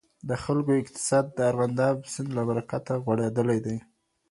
[0.29, 3.77] د خلکو اقتصاد د ارغنداب سيند د برکته غوړېدلی دی.